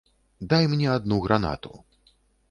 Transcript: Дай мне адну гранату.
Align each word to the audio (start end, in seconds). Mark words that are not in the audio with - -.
Дай 0.53 0.63
мне 0.71 0.87
адну 0.93 1.19
гранату. 1.25 1.73